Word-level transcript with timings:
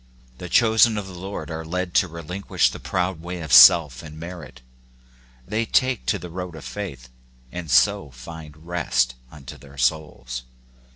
The 0.39 0.49
chosen 0.49 0.97
of 0.97 1.05
the 1.05 1.13
Lord 1.13 1.51
are 1.51 1.63
led 1.63 1.93
to 2.01 2.07
relinquish 2.07 2.71
the 2.71 2.79
proud 2.79 3.21
way 3.21 3.39
of 3.41 3.53
self 3.53 4.01
and 4.01 4.19
merit: 4.19 4.61
they 5.47 5.63
take 5.63 6.07
to 6.07 6.17
the 6.17 6.31
road 6.31 6.55
of 6.55 6.65
faith, 6.65 7.09
and 7.51 7.69
so 7.69 8.09
find 8.09 8.65
rest 8.65 9.13
unto 9.31 9.59
their 9.59 9.77
souls. 9.77 10.41